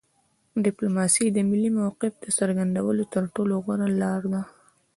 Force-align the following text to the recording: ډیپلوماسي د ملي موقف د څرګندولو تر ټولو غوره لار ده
ډیپلوماسي 0.65 1.25
د 1.31 1.37
ملي 1.49 1.69
موقف 1.79 2.13
د 2.19 2.25
څرګندولو 2.37 3.03
تر 3.13 3.23
ټولو 3.35 3.53
غوره 3.63 3.87
لار 4.01 4.21
ده 4.33 4.41